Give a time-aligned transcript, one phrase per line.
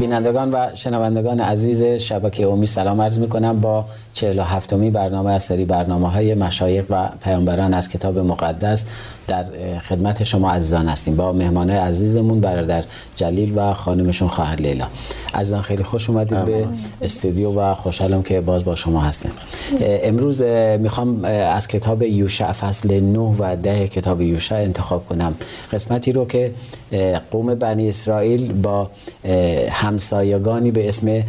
[0.00, 5.42] بینندگان و شنوندگان عزیز شبکه اومی سلام عرض می کنم با 47 می برنامه از
[5.42, 8.86] سری برنامه های مشایق و پیامبران از کتاب مقدس
[9.28, 9.44] در
[9.88, 11.16] خدمت شما عزیزان هستیم.
[11.16, 12.84] با مهمان عزیزمون برادر
[13.16, 14.86] جلیل و خانمشون خواهر لیلا.
[15.34, 16.66] عزیزان خیلی خوش اومدید به
[17.02, 19.30] استودیو و خوشحالم که باز با شما هستیم.
[19.80, 20.42] امروز
[20.78, 25.34] می‌خوام از کتاب یوشع فصل 9 و 10 کتاب یوشع انتخاب کنم.
[25.72, 26.52] قسمتی رو که
[27.30, 28.90] قوم بنی اسرائیل با
[29.90, 31.22] همسایگانی به اسم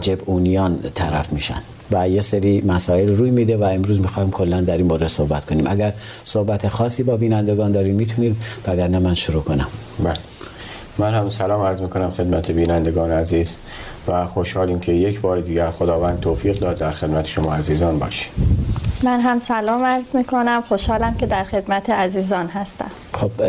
[0.00, 1.62] جبعونیان طرف میشن
[1.92, 5.66] و یه سری مسائل روی میده و امروز می‌خوایم کلا در این مورد صحبت کنیم.
[5.66, 5.92] اگر
[6.24, 8.36] صحبت خاصی با بینندگان دارین می‌تونید
[8.66, 9.66] وگرنه من شروع کنم.
[10.04, 10.16] بله.
[10.98, 13.56] من هم سلام عرض می‌کنم خدمت بینندگان عزیز
[14.08, 18.32] و خوشحالیم که یک بار دیگر خداوند توفیق داد در خدمت شما عزیزان باشیم.
[19.04, 20.62] من هم سلام عرض می‌کنم.
[20.68, 22.90] خوشحالم که در خدمت عزیزان هستم.
[23.12, 23.42] خب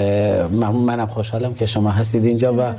[0.73, 2.73] منم خوشحالم که شما هستید اینجا و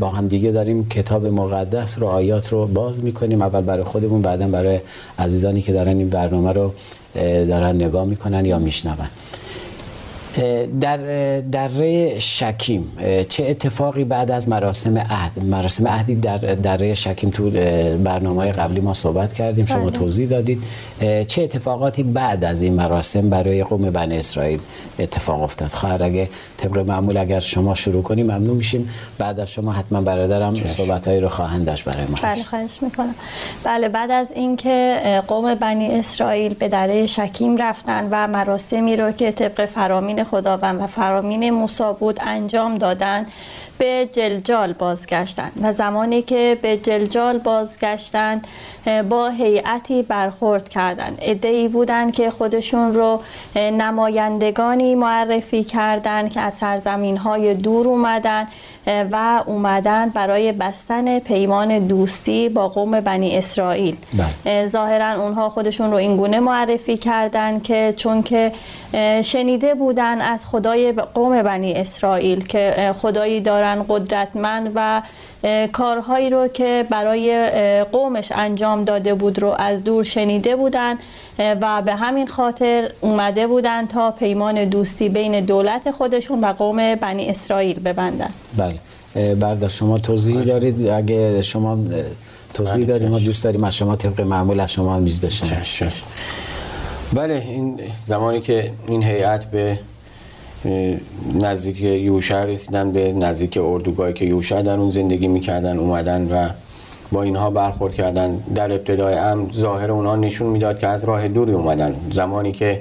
[0.00, 3.42] با هم دیگه داریم کتاب مقدس رو آیات رو باز می‌کنیم.
[3.42, 4.80] اول برای خودمون بعدا برای
[5.18, 6.72] عزیزانی که دارن این برنامه رو
[7.48, 8.96] دارن نگاه می‌کنن یا میشنون.
[10.80, 10.96] در
[11.40, 12.92] دره شکیم.
[13.28, 17.50] چه اتفاقی بعد از مراسم عهد؟ مراسم عهدی در دره شکیم تو
[18.04, 19.90] برنامه قبلی ما صحبت کردیم شما بله.
[19.90, 20.62] توضیح دادید.
[21.26, 24.60] چه اتفاقاتی بعد از این مراسم برای قوم بنی اسرائیل
[24.98, 28.90] اتفاق افتاد؟ خواهر اگه طبق معمول اگر شما شروع کنیم ممنون میشیم.
[29.18, 32.18] بعد از شما حتما برادرم صحبتهایی رو خواهند داشت برای ما.
[32.22, 33.14] بله خواهش می‌کنم.
[33.64, 39.32] بله بعد از اینکه قوم بنی اسرائیل به دره شکیم رفتن و مراسمی رو که
[39.32, 43.26] طبق فرامین خداوند و فرامین موسی بود انجام دادن
[43.78, 48.46] به جلجال بازگشتند و زمانی که به جلجال بازگشتند
[49.08, 53.20] با هیئتی برخورد کردند ادعی بودند که خودشون رو
[53.56, 58.48] نمایندگانی معرفی کردند که از سرزمین های دور اومدن.
[58.86, 63.96] و اومدن برای بستن پیمان دوستی با قوم بنی اسرائیل
[64.44, 64.66] بله.
[64.66, 68.52] ظاهرا اونها خودشون رو اینگونه معرفی کردند که چون که
[69.24, 75.02] شنیده بودن از خدای قوم بنی اسرائیل که خدایی دارن قدرتمند و
[75.72, 80.98] کارهایی رو که برای قومش انجام داده بود رو از دور شنیده بودن
[81.38, 87.28] و به همین خاطر اومده بودن تا پیمان دوستی بین دولت خودشون و قوم بنی
[87.28, 88.30] اسرائیل ببندن.
[88.56, 89.34] بله.
[89.34, 91.78] برده شما توضیح دارید؟ اگه شما
[92.54, 95.92] توضیح بله، دارید ما دوست داریم از شما طبق معمول از شما میز بشن
[97.12, 99.78] بله این زمانی که این هیئت به
[101.40, 106.48] نزدیک یوشع رسیدن به نزدیک اردوگاهی که یوشع در اون زندگی می‌کردن اومدن و
[107.12, 108.42] با اینها برخورد کردن.
[108.54, 111.94] در ابتدای هم ظاهر اونها نشون می‌داد که از راه دوری اومدن.
[112.12, 112.80] زمانی که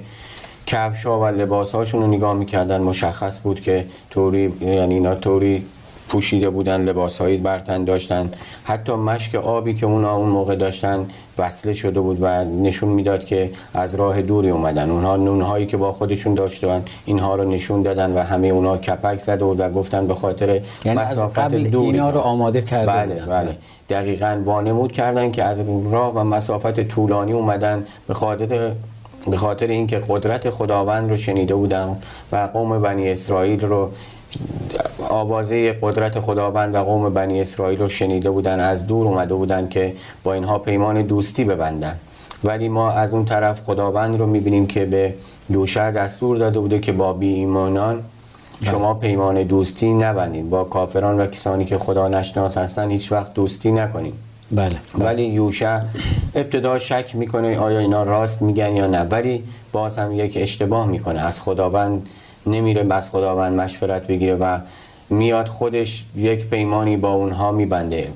[0.65, 5.63] کفشا و لباس هاشون رو نگاه می‌کردن مشخص بود که توری یعنی اینا توری
[6.09, 8.31] پوشیده بودن لباسهایی برتن داشتن.
[8.63, 13.51] حتی مشک آبی که اونا اون موقع داشتن وصله شده بود و نشون می‌داد که
[13.73, 14.89] از راه دوری اومدن.
[14.89, 19.45] اونها نونهایی که با خودشون داشتن اینها رو نشون دادن و همه اونها کپک زده
[19.45, 23.57] بود و گفتن به خاطر یعنی مسافت از قبل اینا رو آماده کرده بله بله.
[23.89, 25.59] دقیقا وانمود کردن که از
[25.91, 27.83] راه و مسافت طولانی اومدن.
[28.07, 28.71] به خاطر
[29.27, 31.97] به خاطر اینکه قدرت خداوند رو شنیده بودن
[32.31, 33.89] و قوم بنی اسرائیل رو
[35.09, 39.93] آوازه قدرت خداوند و قوم بنی اسرائیل رو شنیده بودن از دور اومده بودن که
[40.23, 41.95] با اینها پیمان دوستی ببندن.
[42.43, 45.13] ولی ما از اون طرف خداوند رو می‌بینیم که به
[45.49, 48.03] یوشع دستور داده بوده که با بی ایمانان
[48.63, 49.01] شما بله.
[49.01, 50.49] پیمان دوستی نبندین.
[50.49, 54.13] با کافران و کسانی که خدا نشناس هستن هیچ وقت دوستی نکنین.
[54.51, 55.05] بله, بله.
[55.05, 55.79] ولی یوشع
[56.35, 58.99] ابتدا شک می‌کنه آیا اینا راست میگن یا نه.
[58.99, 61.21] ولی باز هم یک اشتباه می‌کنه.
[61.21, 62.09] از خداوند
[62.47, 64.59] نمیره بس خداوند مشورت بگیره و
[65.09, 68.07] میاد خودش یک پیمانی با اونها میبنده.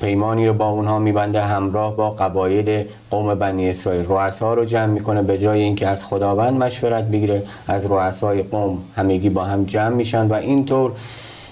[0.00, 4.04] پیمانی رو با اونها میبنده همراه با قبایل قوم بنی اسرائیل.
[4.08, 9.30] رؤسا رو جمع می‌کنه به جای اینکه از خداوند مشورت بگیره از رؤسای قوم همگی
[9.30, 10.92] با هم جمع میشن و اینطور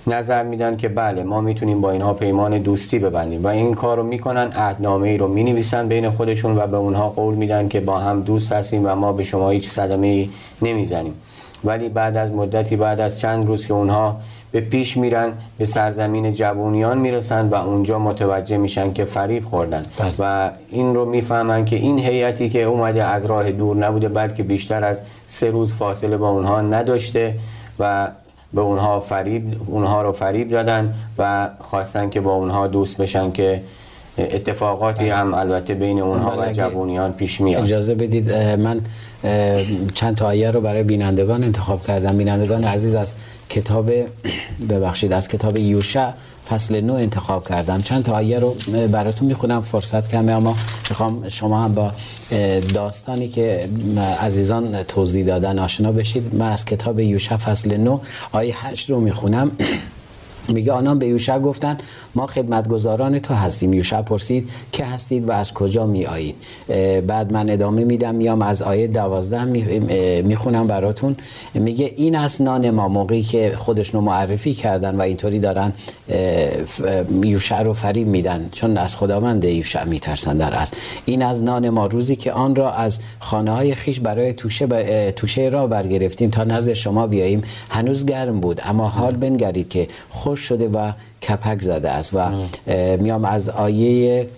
[0.06, 4.02] نظر میدن که بله ما می‌تونیم با اینها پیمان دوستی ببندیم و این کار رو
[4.02, 8.20] می‌کنن عهدنامه ای رو می‌نویسن بین خودشون و به اونها قول میدن که با هم
[8.20, 10.28] دوست هستیم و ما به شما هیچ صدمه ای
[10.62, 11.14] نمی‌زنیم.
[11.64, 14.16] ولی بعد از مدتی بعد از چند روز که اونها
[14.54, 20.12] به پیش میرن به سرزمین جوونیان می‌رسن و اونجا متوجه میشن که فریب خوردن بله.
[20.18, 24.84] و این رو می‌فهمن که این هیئتی که اومده از راه دور نبوده بلکه بیشتر
[24.84, 24.96] از
[25.26, 27.34] سه روز فاصله با اونها نداشته
[27.78, 28.08] و
[28.52, 33.62] به اونها فریب اونها رو فریب دادن و خواستن که با اونها دوست بشن که
[34.18, 37.64] اتفاقاتی هم البته بین اونها بله، و اگه جوونیان پیش میاد.
[37.64, 38.80] اجازه بدید من
[39.94, 42.16] چند تا آیه رو برای بینندگان انتخاب کردم.
[42.16, 43.14] بینندگان عزیز از
[43.48, 43.90] کتاب
[44.70, 46.10] ببخشید از کتاب یوشع
[46.50, 47.82] فصل نو انتخاب کردم.
[47.82, 48.56] چند تا آیه رو
[48.92, 50.56] براتون می‌خونم فرصت کمه اما
[50.90, 51.92] می‌خوام شما هم با
[52.74, 53.68] داستانی که
[54.20, 56.34] عزیزان توضیح دادن آشنا بشید.
[56.34, 57.98] من از کتاب یوشع فصل نو
[58.32, 59.50] آیه 8 رو می‌خونم.
[60.48, 61.82] میگه آنان به یوشع گفتند
[62.14, 63.72] ما خدمتگزاران تو هستیم.
[63.72, 66.34] یوشع پرسید که هستید و از کجا می آیید
[67.06, 69.44] بعد من ادامه میدم میام از آیه دوازده
[70.22, 71.16] می‌خونم براتون.
[71.54, 75.72] میگه این است نان ما موقعی که خودشونو معرفی کردن و اینطوری دارن
[77.22, 78.48] یوشع رو فریب میدن.
[78.52, 82.72] چون از خداوند یوشع میترسن در است این از نان ما روزی که آن را
[82.72, 87.42] از خانه های خیش برای توشه, ب- توشه را برگرفتیم تا نزد شما بیاییم.
[87.70, 89.88] هنوز گرم بود اما حال بنگرید که
[90.36, 90.92] شده و
[91.28, 92.30] کپک زده است و
[92.96, 94.28] میام از آیه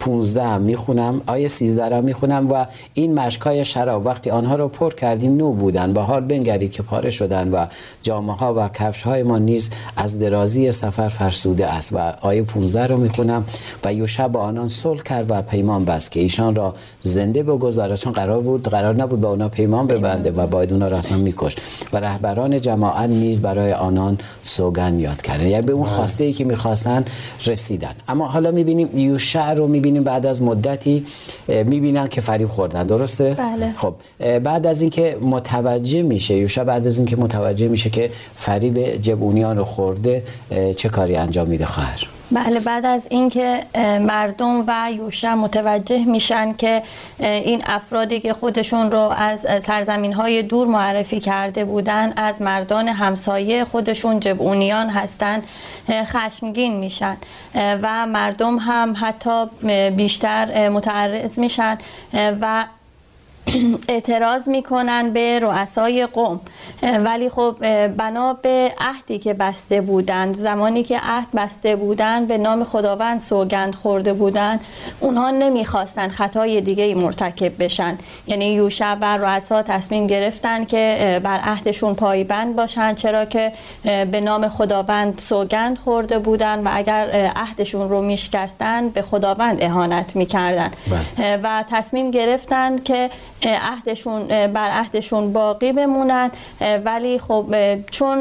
[0.00, 4.06] 15 هم می‌خونم آیه 13 هم می‌خونم و این مشکای شراب.
[4.06, 5.92] وقتی آنها را پر کردیم نو بودن.
[5.92, 7.66] و حال بنگرید که پاره شدن و
[8.02, 11.92] جامعه ها و کفش های ما نیز از درازی سفر فرسوده است.
[11.92, 13.44] و آیه 15 رو می‌خونم.
[13.84, 17.94] و یوشع با آنان صلح کرد و پیمان بست که ایشان را زنده بگذارد.
[17.94, 21.56] چون قرار بود قرار نبود با اونا پیمان ببنده و باید اونا را اصلا میکش
[21.92, 26.44] و رهبران جماعت نیز برای آنان سوگن یاد کردن یعنی به اون خواسته ای که
[26.44, 27.04] می‌خواستن
[27.46, 27.94] رسیدن.
[28.08, 31.06] اما حالا می‌بینیم یوشع رو می‌بینیم بعد از مدتی
[31.48, 32.86] می‌بینن که فریب خوردن.
[32.86, 33.74] درسته؟ بله.
[33.76, 33.94] خب
[34.38, 39.64] بعد از اینکه متوجه میشه یوشع بعد از اینکه متوجه میشه که فریب جبونیان رو
[39.64, 40.22] خورده
[40.76, 43.64] چه کاری انجام میده خواهر؟ بله بعد از اینکه
[44.00, 46.82] مردم و یوشع متوجه میشن که
[47.18, 53.64] این افرادی که خودشون رو از سرزمین های دور معرفی کرده بودن از مردان همسایه
[53.64, 55.42] خودشون جبعونیان هستن
[55.90, 57.16] خشمگین میشن.
[57.54, 59.46] و مردم هم حتی
[59.90, 61.78] بیشتر متعرض میشن
[62.14, 62.64] و
[63.88, 66.40] اعتراض می‌کنن به رؤسای قوم.
[66.82, 67.56] ولی خب
[67.86, 73.74] بنا به عهدی که بسته بودند زمانی که عهد بسته بودند به نام خداوند سوگند
[73.74, 74.60] خورده بودند
[75.00, 77.98] اونها نمی‌خواستن خطای دیگه مرتکب بشن.
[78.26, 83.52] یعنی یوشع و رؤسا تصمیم گرفتن که بر عهدشون پایبند باشن چرا که
[83.84, 90.70] به نام خداوند سوگند خورده بودند و اگر عهدشون رو میشکستن به خداوند اهانت می‌کردن.
[91.18, 91.40] بله.
[91.42, 93.10] و تصمیم گرفتن که
[93.44, 96.30] عهدشون بر عهدشون باقی بمونن.
[96.84, 97.44] ولی خب
[97.90, 98.18] چون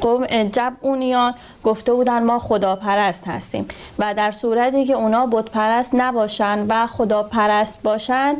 [0.00, 1.34] قوم جبعونیان
[1.64, 3.66] گفته بودن ما خداپرست هستیم
[3.98, 8.34] و در صورتی که اونا بت پرست نباشن و خداپرست باشن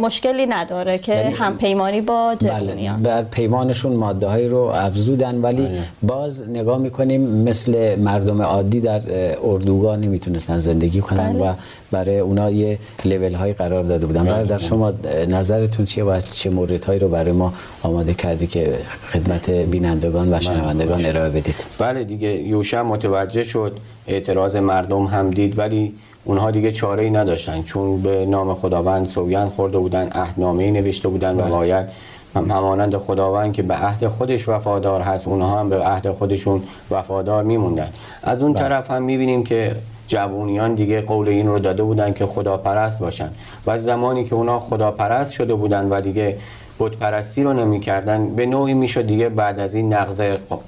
[0.00, 2.36] مشکلی نداره که یعنی- هم پیمانی با بله.
[2.50, 5.68] جبعونیان بر پیمانشون ماده هایی رو افزودن ولی
[6.02, 11.50] باز نگاه می‌کنیم مثل مردم عادی در اه، اردوگاه نمی‌تونستن زندگی کنن بله.
[11.50, 11.54] و
[11.90, 14.42] برای اونا یه لیول هایی قرار داده بودن.
[14.42, 17.52] در شما اه، نظرتون چیه و چه مورد هایی رو برای ما
[17.82, 18.78] آماده کردی که
[19.08, 23.76] خدمت بینندگان و شنوندگان ارائه بدید؟ بله دیگه یوشع متوجه شد
[24.06, 25.94] اعتراض مردم هم دید ولی
[26.24, 27.62] اونها دیگه چاره ای نداشتن.
[27.62, 31.86] چون به نام خداوند سوگند خورده بودن عهدنامه نوشته بودن و باید
[32.34, 37.44] هم- همانند خداوند که به عهد خودش وفادار هست اونها هم به عهد خودشون وفادار
[37.44, 37.88] میموندن.
[38.22, 39.76] از اون طرف هم می‌بینیم که
[40.08, 43.30] جوونیان دیگه قول این رو داده بودن که خداپرست باشن.
[43.66, 46.36] و زمانی که اونا خداپرست شده بودن و دیگه
[46.80, 50.22] بت پرستی رو نمی‌کردن به نوعی می‌شد دیگه بعد از این نقض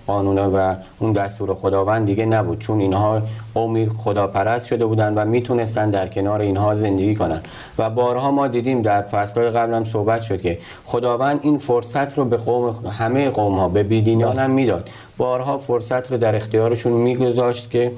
[0.06, 2.58] قانون و اون دستور خداوند دیگه نبود.
[2.58, 3.22] چون اینها
[3.54, 7.40] قومی خداپرست شده بودن و می‌تونستن در کنار اینها زندگی کنن.
[7.78, 12.24] و بارها ما دیدیم در فصلهای قبل هم صحبت شد که خداوند این فرصت رو
[12.24, 14.88] به قوم همه قوم ها به بیدینان هم می‌داد.
[15.18, 17.92] بارها فرصت رو در اختیارشون میگذاشت که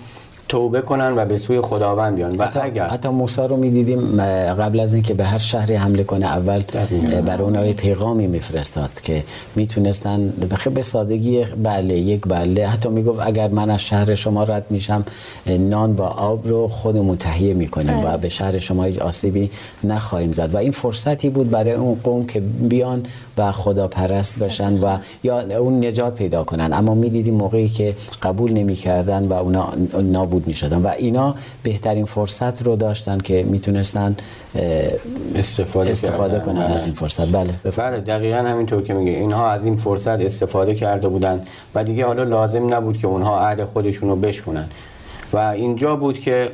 [0.49, 2.37] توبه کنن و به سوی خداوند بیان.
[2.37, 4.23] و حتی, اگر حتی موسی رو می‌دیدیم
[4.55, 6.63] قبل از اینکه به هر شهری حمله کنه اول.
[7.27, 9.25] برای اونها یه پیغامی میفرستاد که
[9.57, 10.33] می‌تونستن
[10.75, 12.67] به سادگی بله یک بله.
[12.67, 15.05] حتی می‌گفت اگر من از شهر شما رد میشم
[15.47, 19.51] نان و آب رو خودمون تهیه می‌کنیم و به شهر شما هیچ آسیبی
[19.85, 20.55] نخواهیم زد.
[20.55, 23.03] و این فرصتی بود برای اون قوم که بیان
[23.39, 26.73] و خدا پرست بشن و یا اون نجات پیدا کنن.
[26.73, 32.77] اما می‌دیدیم موقعی که قبول نمی‌کردن و اونا نابود می‌شدن و اینا بهترین فرصت رو
[32.77, 34.17] داشتن که می‌تونستن
[35.35, 36.45] استفاده, استفاده کردن.
[36.45, 36.75] کنن بله.
[36.75, 37.27] از این فرصت.
[37.27, 37.51] بله.
[37.77, 39.13] بله دقیقا همینطور که میگه.
[39.13, 41.41] اینها از این فرصت استفاده کرده بودن
[41.75, 44.65] و دیگه حالا لازم نبود که اونها عهد خودشون رو بشکنن.
[45.33, 46.51] و اینجا بود که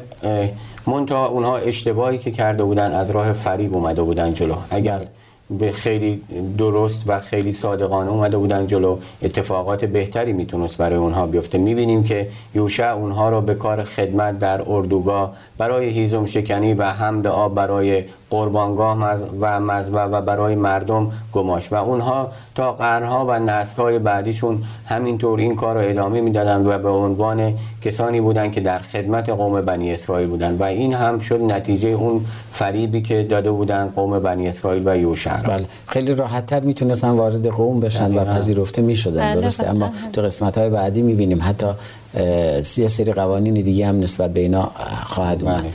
[0.86, 4.54] منتها اونها اشتباهی که کرده بودن از راه فریب اومده بودن جلو.
[4.70, 5.00] اگر
[5.50, 6.22] به خیلی
[6.58, 8.98] درست و خیلی صادقانه اومده بودن جلو.
[9.22, 11.58] اتفاقات بهتری می‌تونست برای اونها بیفته.
[11.58, 17.26] می‌بینیم که یوشع اونها رو به کار خدمت در اردوگاه برای هیزم شکنی و حمل
[17.26, 18.98] آب برای قربانگاه
[19.40, 21.72] و مذبح و برای مردم گماش.
[21.72, 26.88] و اونها تا قرنها و نسلهای بعدیشون همینطور این کار رو ادامه می‌دادن و به
[26.88, 31.88] عنوان کسانی بودن که در خدمت قوم بنی اسرائیل بودن و این هم شد نتیجه
[31.88, 35.66] اون فریبی که داده بودن قوم بنی اسرائیل و یوشع بله.
[35.86, 39.32] خیلی راحتتر می‌تونستن وارد قوم بشن و پذیرفته می‌شدن.
[39.32, 39.68] بله، درسته.
[39.68, 41.40] اما تو قسمت های بعدی می‌بینیم.
[41.42, 41.66] حتی
[42.14, 44.70] یه سری قوانین دیگه هم نسبت به اینا
[45.04, 45.66] خواهد اومد.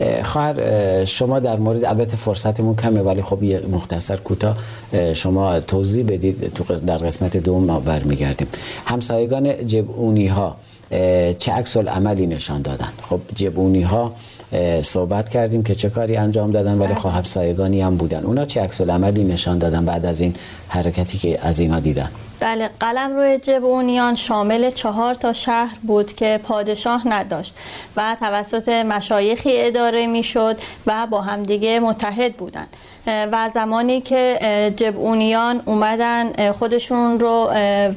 [0.00, 0.22] بله.
[0.22, 4.56] خواهر شما در مورد البته فرصتمون کمه ولی خب یه مختصر کوتاه
[5.12, 6.52] شما توضیح بدید.
[6.52, 8.48] تو در قسمت دوم ما برمیگردیم.
[8.86, 10.56] همسایگان جبونی ها
[11.38, 14.12] چه عکس عملی نشان دادن؟ خب جبونی ها
[14.82, 18.24] صحبت کردیم که چه کاری انجام دادن ولی خب همسایگانی هم بودن.
[18.24, 20.34] اونا چه عکس عملی نشان دادن بعد از این
[20.68, 26.40] حرکتی که از اینا دیدن؟ بله قلم روی جبونیان شامل چهار تا شهر بود که
[26.42, 27.54] پادشاه نداشت
[27.96, 32.68] و توسط مشایخی اداره می‌شد و با همدیگه متحد بودند
[33.06, 34.38] و زمانی که
[34.76, 37.50] جبونیان اومدن خودشون رو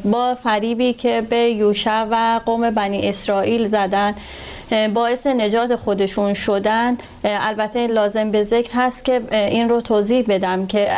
[0.05, 4.15] با فریبی که به یوشع و قوم بنی اسرائیل زدن
[4.93, 10.91] باعث نجات خودشون شدن البته لازم به ذکر هست که این رو توضیح بدم که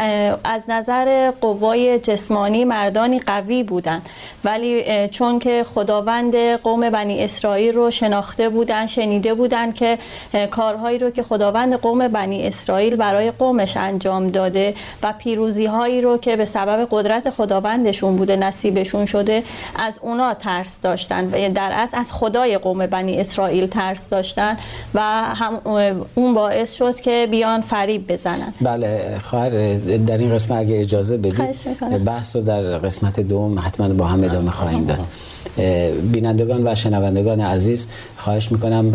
[0.43, 4.01] از نظر قوای جسمانی مردانی قوی بودن.
[4.43, 9.97] ولی چون که خداوند قوم بنی اسرائیل رو شناخته بودن شنیده بودن که
[10.51, 16.17] کارهایی رو که خداوند قوم بنی اسرائیل برای قومش انجام داده و پیروزی هایی رو
[16.17, 19.43] که به سبب قدرت خداوندشون بوده نصیبشون شده
[19.75, 21.25] از اونا ترس داشتن.
[21.25, 24.57] و در اصل از خدای قوم بنی اسرائیل ترس داشتن
[24.93, 24.99] و
[25.35, 25.61] هم
[26.15, 28.53] اون باعث شد که بیان فریب بزنن.
[28.61, 34.05] بله خواهر در این قسمت اگه اجازه بدید بحث رو در قسمت دوم حتما با
[34.05, 34.99] هم ادامه خواهیم داد.
[36.11, 38.93] بینندگان و شنوندگان عزیز خواهش می‌کنم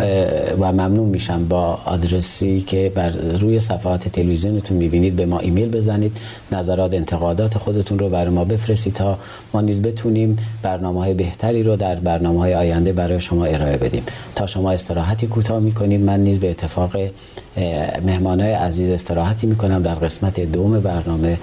[0.61, 3.11] و ممنون میشم با آدرسی که بر
[3.41, 5.17] روی صفحات تلویزیونتون می‌بینید.
[5.17, 6.17] به ما ایمیل بزنید.
[6.53, 9.19] نظرات انتقادات خودتون رو برای ما بفرستید تا
[9.55, 14.03] ما نیز بتونیم برنامه های بهتری رو در برنامه های آینده برای شما ارائه بدیم.
[14.35, 19.83] تا شما استراحتی کوتاه می‌کنید من نیز به اتفاق های عزیز استراحتی می‌کنم.
[19.83, 21.39] در قسمت دوم برنامه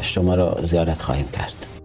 [0.00, 1.77] شما رو زیارت خواهیم کرد.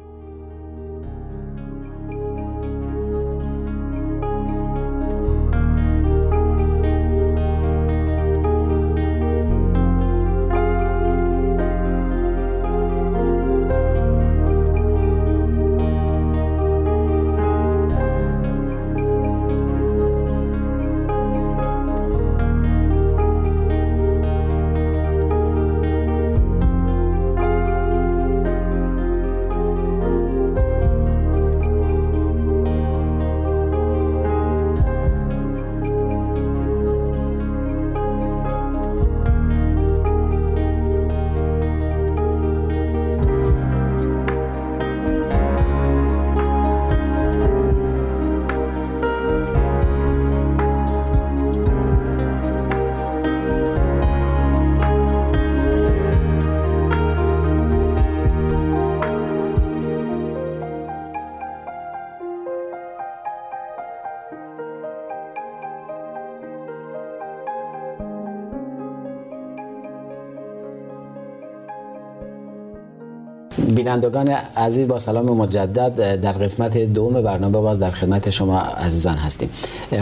[73.76, 74.28] بینندگان
[74.58, 79.50] عزیز با سلام مجدد در قسمت دوم برنامه باز در خدمت شما عزیزان هستیم.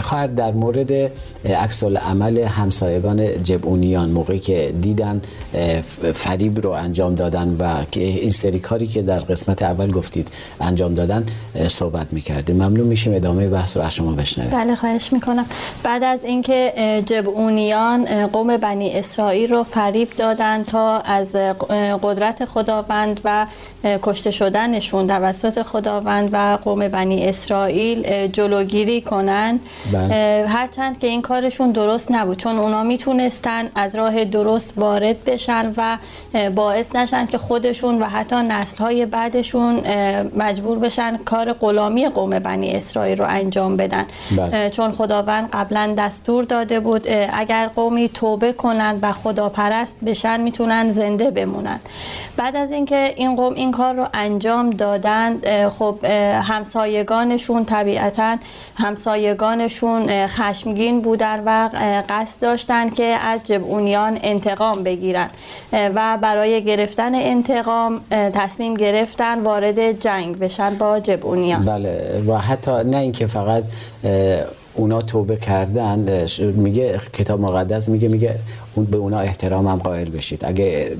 [0.00, 0.92] خواهر در مورد
[1.44, 5.22] عکس عمل همسایگان جبونیان موقعی که دیدن
[6.14, 10.28] فریب رو انجام دادن و این سری کاری که در قسمت اول گفتید
[10.60, 11.26] انجام دادن
[11.68, 12.56] صحبت می‌کردیم.
[12.56, 14.50] ممنون میشیم ادامه بحث رو از شما بشنویم.
[14.50, 15.46] بله خواهش می‌کنم.
[15.82, 16.72] بعد از اینکه
[17.06, 21.36] جبونیان قوم بنی اسرائیل رو فریب دادن تا از
[22.02, 23.46] قدرت خداوند و
[23.84, 29.60] کشته شدنشون توسط خداوند و قوم بنی اسرائیل جلوگیری کنن
[29.92, 30.46] بله.
[30.48, 35.98] هرچند که این کارشون درست نبود چون اونا می‌تونستن از راه درست وارد بشن و
[36.54, 39.82] باعث نشن که خودشون و حتی نسلهای بعدشون
[40.36, 44.04] مجبور بشن کار غلامی قوم بنی اسرائیل رو انجام بدن
[44.36, 44.70] بله.
[44.70, 50.92] چون خداوند قبلا دستور داده بود اگر قومی توبه کنند و خدا پرست بشن می‌تونن
[50.92, 51.80] زنده بمونن
[52.36, 55.68] بعد از اینکه این این قوم این کار رو انجام دادند.
[55.68, 56.04] خب
[56.42, 58.36] همسایگانشون طبیعتا
[58.76, 61.68] همسایگانشون خشمگین بودن و
[62.08, 65.28] قصد داشتن که از جبعونیان انتقام بگیرن.
[65.72, 72.96] و برای گرفتن انتقام تصمیم گرفتن وارد جنگ بشن با جبعونیان بله و حتی نه
[72.96, 73.64] اینکه فقط
[74.74, 78.34] اونا توبه کردن میگه کتاب مقدس میگه میگه
[78.74, 80.44] اون به اونا احترام هم قائل بشید.
[80.44, 80.96] اگه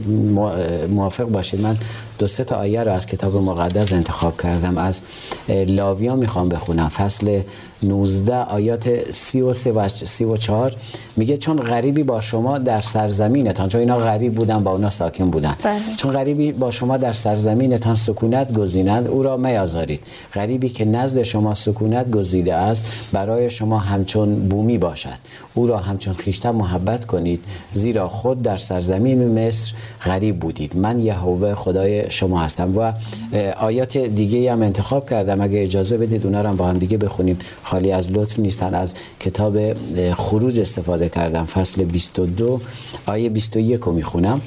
[0.89, 1.61] موافق باشید.
[1.61, 1.77] من
[2.19, 4.79] دو سه تا آیه رو از کتاب مقدس انتخاب کردم.
[4.79, 5.03] از
[5.49, 6.89] لاویا می‌خوام بخونم.
[6.89, 7.41] فصل
[7.83, 10.77] 19 آیات 33 و 34
[11.17, 15.57] میگه چون غریبی با شما در سرزمینتان چون اینا غریب بودن با اونا ساکن بودن.
[15.63, 15.79] بله.
[15.97, 20.01] چون غریبی با شما در سرزمینتان سکونت گزینند او را میازارید
[20.35, 25.19] غریبی که نزد شما سکونت گزیده است برای شما همچون بومی باشد.
[25.55, 27.45] او را همچون خیشتن محبت کنید.
[27.73, 29.73] زیرا خود در سرزمین مصر
[30.05, 30.77] غریب بودید.
[30.77, 32.93] من یهوه خدای شما هستم و
[33.59, 35.41] آیات دیگه هم انتخاب کردم.
[35.41, 37.39] اگه اجازه بدید اونا رو هم با هم دیگه بخونیم.
[37.65, 38.75] خالی از لطف نیستن.
[38.75, 39.59] از کتاب
[40.13, 41.45] خروج استفاده کردم.
[41.45, 42.61] فصل 22
[43.07, 44.41] آیه 21 رو می‌خونم.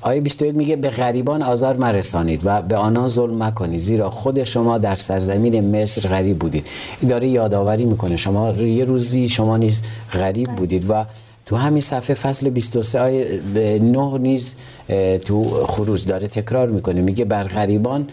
[0.00, 3.80] آیه 21 میگه به غریبان آزار مرسانید و به آنان ظلم مکنید.
[3.80, 6.66] زیرا خود شما در سرزمین مصر غریب بودید.
[7.08, 8.16] داره یادآوری می‌کنه.
[8.16, 9.82] شما یه روزی شما نیز
[10.12, 11.04] غریب بودید و
[11.52, 13.40] تو همین صفحه فصل 23 آیه
[13.82, 14.54] 9 نیز
[15.24, 17.00] تو خروج داره تکرار می‌کنه.
[17.00, 18.08] میگه بر غریبان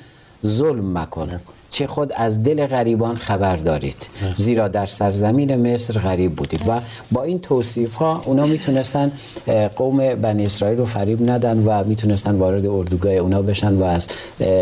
[0.45, 4.09] ظلم مکنه چه خود از دل غریبان خبر دارید.
[4.35, 6.61] زیرا در سرزمین مصر غریب بودید.
[6.67, 6.79] و
[7.11, 9.11] با این توصیف ها اونا می‌تونستن
[9.75, 14.07] قوم بنی اسرائیل رو فریب ندن و می‌تونستن وارد اردوگاه اونا بشن و از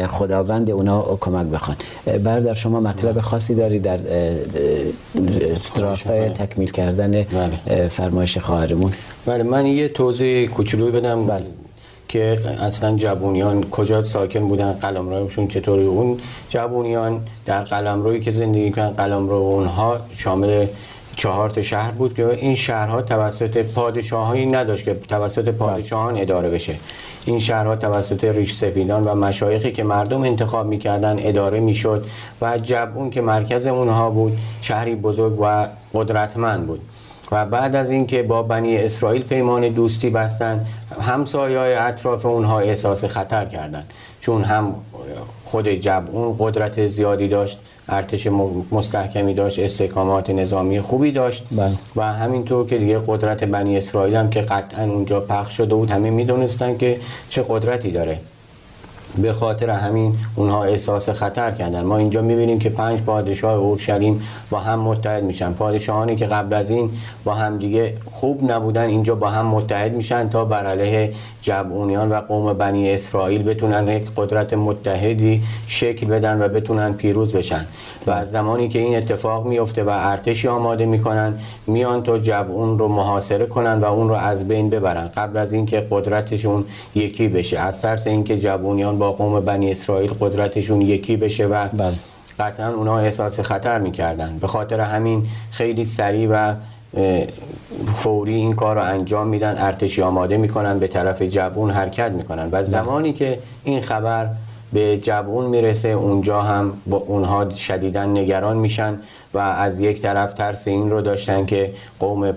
[0.07, 1.77] خداوند اونا کمک بخوان.
[2.23, 3.99] برادر شما مطلب خاصی دارید در
[5.77, 7.87] راستای تکمیل کردن بله.
[7.87, 8.93] فرمایش خواهرمون؟
[9.25, 11.27] بله من یه توضیح کوچولوی بدم.
[11.27, 11.45] بله.
[12.07, 18.89] که اصلا جوونیان کجا ساکن بودن قلمروشون چطوری؟ اون جوونیان در قلمرویی که زندگی کردن
[18.89, 20.67] قلمرو اونها شامل
[21.15, 26.75] چهار تا شهر بود که این شهرها توسط پادشاهایی نداشت که توسط پادشاهان اداره بشه.
[27.25, 32.05] این شهرها توسط ریش سفیدان و مشایخی که مردم انتخاب می‌کردن اداره می‌شد
[32.41, 36.81] و جبون که مرکز اونها بود شهری بزرگ و قدرتمند بود.
[37.31, 40.65] و بعد از اینکه با بنی اسرائیل پیمان دوستی بستن
[41.01, 43.93] همسایه های اطراف اونها احساس خطر کردند.
[44.21, 44.75] چون هم
[45.45, 47.59] خود اون قدرت زیادی داشت
[47.89, 48.27] ارتش
[48.71, 51.43] مستحکمی داشت استحکامات نظامی خوبی داشت.
[51.51, 51.71] بله.
[51.95, 56.09] و همینطور که دیگه قدرت بنی اسرائیل هم که قطعا اونجا پخش شده بود همه
[56.09, 58.19] می‌دونستن که چه قدرتی داره.
[59.21, 61.83] به خاطر همین اونها احساس خطر کردن.
[61.83, 65.53] ما اینجا می‌بینیم که پنج پادشاه اورشلیم با هم متحد میشن.
[65.53, 66.89] پادشاهانی که قبل از این
[67.23, 72.21] با هم دیگه خوب نبودن اینجا با هم متحد میشن تا بر علیه جبعونیان و
[72.21, 77.65] قوم بنی اسرائیل بتونن یک قدرت متحدی شکل بدن و بتونن پیروز بشن.
[78.07, 81.33] و از زمانی که این اتفاق میفته و ارتشی آماده می‌کنن
[81.67, 85.07] میان تا جبعون رو محاصره کنن و اون رو از بین ببرن.
[85.07, 86.65] قبل از اینکه قدرتشون
[86.95, 87.59] یکی بشه.
[87.59, 91.93] از ترس اینکه جبعونیان با قوم بنی اسرائیل قدرتشون یکی بشه و بله.
[92.39, 96.55] قطعا اونا احساس خطر می‌کردن به خاطر همین خیلی سریع و
[97.93, 102.49] فوری این کار رو انجام میدن ارتشی آماده می‌کنن به طرف جبون حرکت می‌کنن و
[102.49, 102.63] بله.
[102.63, 104.29] زمانی که این خبر
[104.73, 108.99] به جبون می‌رسه اونجا هم با اونها شدیدا نگران میشن
[109.33, 112.33] و از یک طرف ترس این رو داشتن که قوم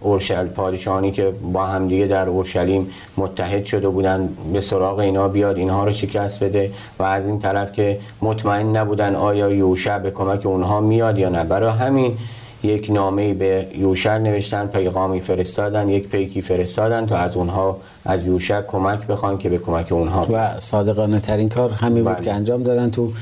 [0.00, 5.84] اورشل پادشاهانی که با همدیگه در اورشلیم متحد شده بودن به سراغ اینا بیاد اینها
[5.84, 10.80] رو شکست بده و از این طرف که مطمئن نبودن آیا یوشع به کمک اونها
[10.80, 11.44] میاد یا نه.
[11.44, 12.16] برای همین
[12.62, 18.62] یک نامه به یوشع نوشتن پیغامی فرستادن یک پیکی فرستادن تا از اونها از یوشع
[18.62, 22.24] کمک بخوان که به کمک اونها و صادقانه ترین کار همین بود بله.
[22.24, 23.12] که انجام دادن تو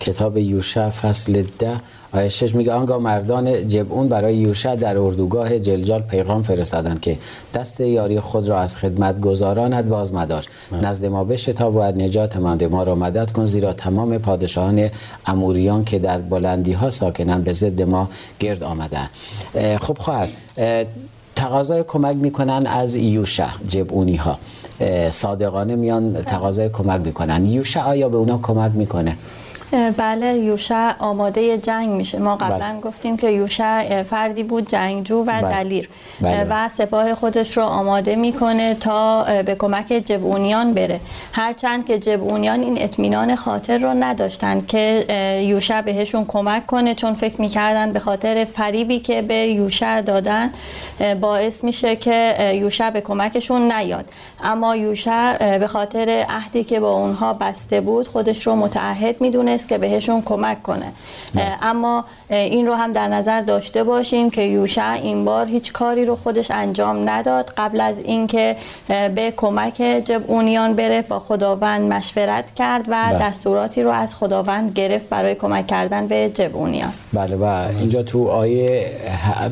[0.00, 1.80] کتاب یوشع فصل ده
[2.12, 7.18] آیه شش میگه آنگاه مردان جبعون برای یوشع در اردوگاه جلجال پیغام فرستادند که
[7.54, 10.88] دست یاری خود را از خدمت گذاراند باز مدار بله.
[10.88, 14.90] نزد ما بشه تا باید نجات منده ما را مدد کن زیرا تمام پادشاهان
[15.26, 18.08] اموریان که در بلندی ها ساکنند به ضد ما
[18.38, 19.08] گرد آمدن
[19.80, 20.28] خب خواهد
[21.40, 24.38] تقاضای کمک می‌کنن از یوشع جبعونی ها
[25.10, 27.46] صادقانه میان تقاضای کمک می‌کنن.
[27.46, 29.16] یوشع آیا به اونا کمک می‌کنه؟
[29.72, 32.80] بله یوشع آماده جنگ میشه ما قبلا بله.
[32.80, 35.40] گفتیم که یوشع فردی بود جنگجو و بله.
[35.40, 35.88] دلیر
[36.20, 36.46] بله.
[36.50, 41.00] و سپاه خودش رو آماده می‌کنه تا به کمک جبعونیان بره
[41.32, 45.04] هرچند که جبعونیان این اطمینان خاطر رو نداشتن که
[45.46, 50.50] یوشع بهشون کمک کنه چون فکر می‌کردن به خاطر فریبی که به یوشع دادن
[51.20, 54.04] باعث میشه که یوشع به کمکشون نیاد
[54.42, 59.16] اما یوشع به خاطر عهدی که با اونها بسته بود خودش رو متعهد
[59.60, 60.92] می‌دونست که بهشون کمک کنه.
[61.62, 66.16] اما این رو هم در نظر داشته باشیم که یوشع این بار هیچ کاری رو
[66.16, 68.56] خودش انجام نداد قبل از اینکه
[68.88, 73.18] به کمک جبعونیان بره با خداوند مشورت کرد و بله.
[73.18, 77.44] دستوراتی رو از خداوند گرفت برای کمک کردن به جبعونیان بله و
[77.78, 78.90] اینجا تو آیه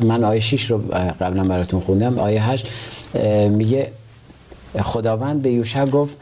[0.03, 0.77] من آیه 6 رو
[1.19, 2.19] قبلا براتون خوندم.
[2.19, 2.67] آیه 8
[3.49, 3.91] میگه
[4.81, 6.17] خداوند به یوشع گفت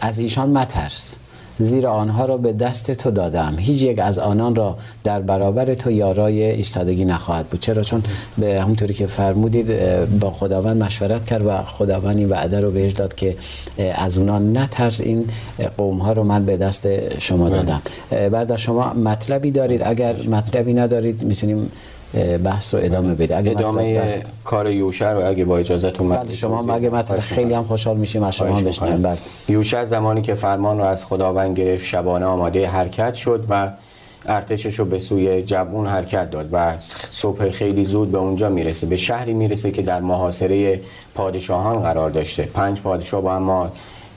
[0.00, 1.16] از ایشان مترس.
[1.58, 3.54] زیرا آنها را به دست تو دادم.
[3.58, 7.60] هیچ یک از آنان را در برابر تو یارای ایستادگی نخواهد بود.
[7.60, 8.02] چرا؟ چون
[8.38, 9.72] به همونطوری که فرمودید
[10.20, 13.36] با خداوند مشورت کرد و خداوند این وعده رو بهش داد که
[13.94, 15.24] از اونا نترس این
[15.76, 17.82] قوم ها رو من به دست شما دادم.
[18.10, 19.82] بعد شما مطلبی دارید.
[19.84, 21.70] اگر مطلبی ندارید می‌تونیم
[22.44, 23.36] بحث رو ادامه بده.
[23.36, 27.96] اگه ادامه کار یوشع رو اگه با اجازهتون بله شما اگه مطلب خیلی هم خوشحال
[27.96, 29.02] میشیم از شما بشنویم.
[29.02, 29.16] بله.
[29.48, 33.70] یوشع زمانی که فرمان رو از خداوند گرفت شبانه آماده حرکت شد و
[34.26, 36.74] ارتشش رو به سوی جبون حرکت داد و
[37.10, 40.80] صبح خیلی زود به اونجا می‌رسه به شهری می‌رسه که در محاصره
[41.14, 42.42] پادشاهان قرار داشته.
[42.42, 43.70] پنج پادشاه با هم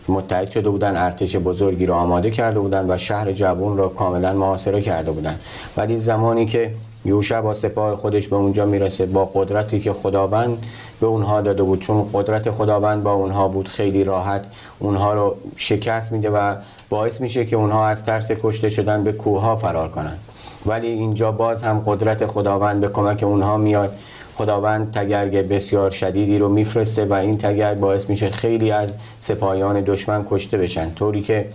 [0.07, 4.81] متحد شده بودن ارتش بزرگی رو آماده کرده بودن و شهر جبون رو کاملا محاصره
[4.81, 5.35] کرده بودن.
[5.77, 6.71] ولی زمانی که
[7.05, 10.63] یوشع با سپاه خودش به اونجا می‌رسه با قدرتی که خداوند
[10.99, 11.79] به اونها داده بود.
[11.79, 14.45] چون قدرت خداوند با اونها بود خیلی راحت
[14.79, 16.55] اونها رو شکست میده و
[16.89, 20.17] باعث میشه که اونها از ترس کشته شدن به کوه فرار کنن
[20.65, 23.95] ولی اینجا باز هم قدرت خداوند به کمک اونها میاد.
[24.35, 30.25] خداوند تگرگ بسیار شدیدی رو میفرسته و این تگرگ باعث میشه خیلی از سپاهیان دشمن
[30.29, 30.93] کشته بشن.
[30.93, 31.45] طوری که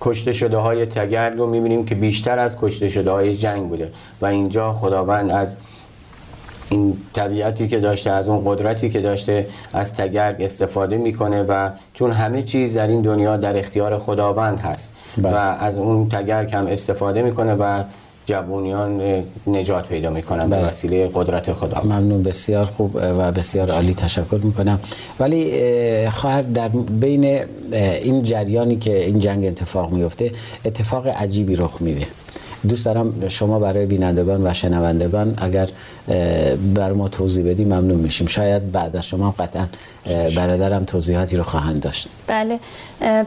[0.00, 4.26] کشته شده های تگرگ رو می‌بینیم که بیشتر از کشته شده های جنگ بوده و
[4.26, 5.56] اینجا خداوند از
[6.70, 12.10] این طبیعتی که داشته از اون قدرتی که داشته از تگرگ استفاده می‌کنه و چون
[12.12, 15.34] همه چیز در این دنیا در اختیار خداوند هست بله.
[15.34, 17.82] و از اون تگرگ هم استفاده می‌کنه و
[18.26, 24.40] جوونیان نجات پیدا می‌کنن به وسیله قدرت خدا ممنون بسیار خوب و بسیار عالی تشکر
[24.42, 24.80] می‌کنم.
[25.20, 27.40] ولی خواهر در بین
[28.02, 30.32] این جریانی که این جنگ اتفاق میفته
[30.64, 32.06] اتفاق عجیبی رخ میده.
[32.68, 35.68] دوست دارم شما برای بینندگان و شنوندگان اگر
[36.74, 38.26] بر ما توضیح بدی ممنون میشیم.
[38.26, 39.66] شاید بعد از شما قطعا
[40.36, 42.08] برادرم توضیحاتی رو خواهند داشت.
[42.26, 42.58] بله.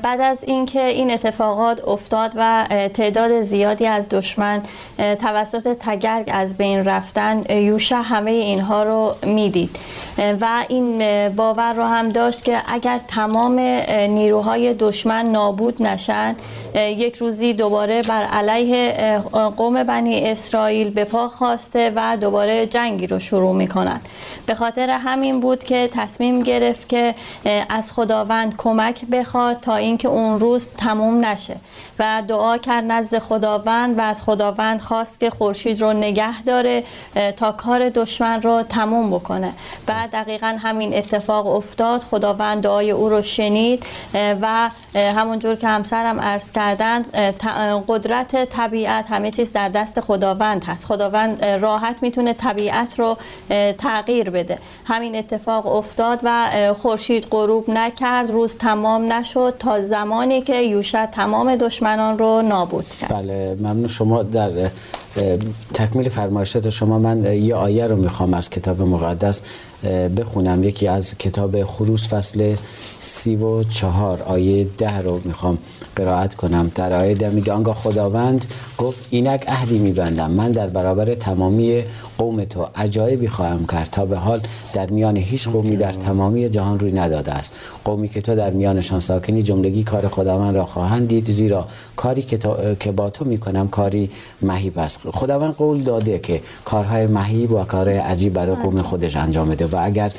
[0.01, 4.61] بعد از اینکه این اتفاقات افتاد و تعداد زیادی از دشمن
[4.97, 9.75] توسط تگرگ از بین رفتن یوشع همه اینها رو می‌دید.
[10.41, 13.59] و این باور رو هم داشت که اگر تمام
[14.09, 16.35] نیروهای دشمن نابود نشن
[16.75, 19.17] یک روزی دوباره بر علیه
[19.57, 24.01] قوم بنی اسرائیل به پا خواسته و دوباره جنگی رو شروع می‌کنن.
[24.45, 27.15] به خاطر همین بود که تصمیم گرفت که
[27.69, 31.55] از خداوند کمک بخواد تا اینکه اون روز تموم نشه.
[31.99, 36.83] و دعا کرد نزد خداوند و از خداوند خواست که خورشید رو نگه داره
[37.37, 39.53] تا کار دشمن رو تموم بکنه.
[39.85, 42.01] بعد دقیقا همین اتفاق افتاد.
[42.01, 47.15] خداوند دعای او رو شنید و همونجور که همسرم عرض کردند
[47.87, 50.85] قدرت طبیعت همه چیز در دست خداوند هست.
[50.85, 53.17] خداوند راحت می‌تونه طبیعت رو
[53.77, 54.57] تغییر بده.
[54.85, 61.55] همین اتفاق افتاد و خورشید غروب نکرد روز تمام نشد تا زمانی که یوشع تمام
[61.55, 63.13] دشمنان رو نابود کرد.
[63.13, 64.23] بله ممنون شما.
[64.23, 64.69] در
[65.73, 69.41] تکمیل فرمایشات شما من یه آیه رو می‌خوام از کتاب مقدس
[70.17, 70.63] بخونم.
[70.63, 72.55] یکی از کتاب خروس فصل
[72.99, 75.57] سی و چهار آیه ده رو می‌خوام
[75.95, 76.71] قرائت کنم.
[76.75, 78.45] در آیه ده میگه آنگاه خداوند
[78.77, 80.31] گفت اینک عهدی میبندم.
[80.31, 81.83] من در برابر تمامی
[82.17, 84.41] قوم تو عجایبی خواهم کرد تا به حال
[84.73, 87.53] در میان هیچ قومی در تمامی جهان روی نداده است.
[87.85, 92.39] قومی که تو در میانشان ساکنی جملگی کار خداوند را خواهند دید زیرا کاری که,
[92.79, 94.09] که با تو می‌کنم کاری
[94.41, 94.98] مهیب است.
[95.11, 99.79] خداوند قول داده که کارهای مهیب و کارهای عجیب برای قوم خودش انجام بده و
[99.81, 100.11] اگر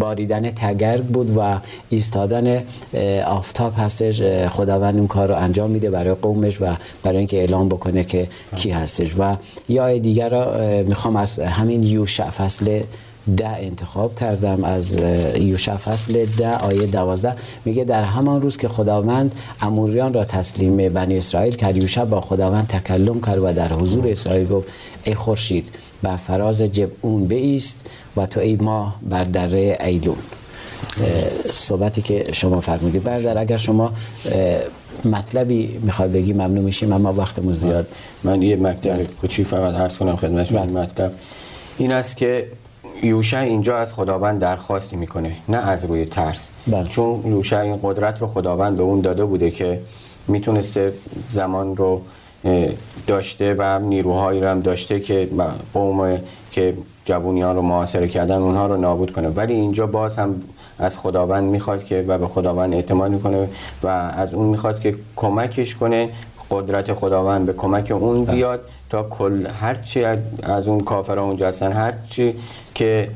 [0.00, 1.58] باریدن تگرگ بود و
[1.90, 2.62] ایستادن
[3.26, 6.66] آفتاب هستش خداوند اون کار رو انجام میده برای قومش و
[7.02, 9.14] برای اینکه اعلام بکنه که کی هستش.
[9.18, 9.36] و
[9.68, 12.80] یا دیگر را می‌خوام از همین یوشع فصل
[13.36, 14.96] ده انتخاب کردم از
[15.36, 17.34] یوشع فصل ده آیه دوازده.
[17.64, 22.66] میگه در همان روز که خداوند اموریان را تسلیم بنی اسرائیل کرد یوشع با خداوند
[22.66, 24.68] تکلم کرد و در حضور اسرائیل گفت
[25.04, 25.70] ای خورشید
[26.02, 27.86] بر فراز جبعون بیست
[28.16, 30.16] و تو ای ماه بر دره ایلون.
[31.52, 33.02] صحبتی که شما فرمودید.
[33.02, 33.92] بردر اگر شما
[35.04, 37.86] مطلبی می‌خوای بگی ممنون میشیم اما وقت زیاد.
[38.24, 40.60] من یه مطلب کوچی فقط عرض کنم خدمت شما.
[40.60, 40.72] بله.
[40.72, 41.12] مطلب
[41.78, 42.46] این است که
[43.02, 46.88] یوشع اینجا از خداوند درخواستی می‌کنه نه از روی ترس بله.
[46.88, 49.80] چون یوشع این قدرت رو خداوند به اون داده بوده که
[50.28, 50.92] می‌تونسته
[51.26, 52.02] زمان رو
[53.06, 55.28] داشته و نیروهایی رو هم داشته که
[55.74, 56.18] قوم
[56.52, 60.42] که جوونیان رو محاصره کردن اونها رو نابود کنه ولی اینجا باز هم
[60.78, 63.48] از خداوند می‌خواد که و به خداوند اعتماد می‌کنه
[63.82, 66.08] و از اون می‌خواد که کمکش کنه
[66.50, 68.34] قدرت خداوند به کمک اون بله.
[68.34, 70.04] بیاد تا کل هرچی
[70.42, 72.34] از اون کافرها اونجا هستن هرچی
[72.74, 73.10] که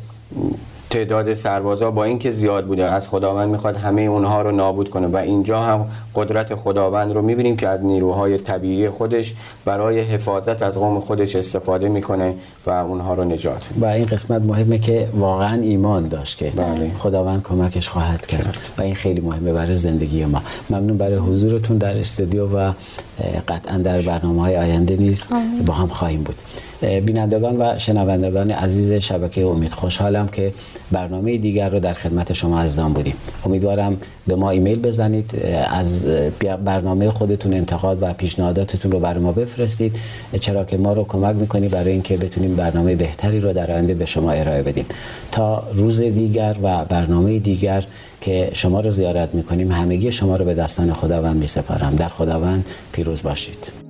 [0.92, 2.85] تعداد سربازا با اینکه زیاد بوده.
[2.85, 5.07] از خداوند می‌خواد همه اونها رو نابود کنه.
[5.07, 10.78] و اینجا هم قدرت خداوند رو می‌بینیم که از نیروهای طبیعی خودش برای حفاظت از
[10.78, 12.35] قوم خودش استفاده می‌کنه
[12.66, 16.90] و اونها رو نجات و این قسمت مهمه که واقعا ایمان داشت که بله.
[16.98, 18.57] خداوند کمکش خواهد کرد.
[18.78, 20.42] و این خیلی مهمه برای زندگی ما.
[20.70, 22.72] ممنون برای حضورتون در استودیو و
[23.48, 25.28] قطعا در برنامه های آینده نیز
[25.66, 26.37] با هم خواهیم بود.
[26.84, 30.52] بینندگان و شنوندگان عزیز شبکه امید خوشحالم که
[30.92, 33.14] برنامه دیگر رو در خدمت شما عزیزان بودیم.
[33.46, 35.30] امیدوارم به ما ایمیل بزنید
[35.70, 36.06] از
[36.64, 39.96] برنامه خودتون انتقاد و پیشنهاداتتون رو برای ما بفرستید.
[40.40, 44.06] چرا که ما رو کمک می‌کنی برای اینکه بتونیم برنامه بهتری رو در آینده به
[44.06, 44.86] شما ارائه بدیم.
[45.32, 47.84] تا روز دیگر و برنامه دیگر
[48.20, 51.96] که شما رو زیارت می‌کنیم همگی شما رو به دستان خداوند میسپارم.
[51.96, 53.81] در خداوند پیروز باشید.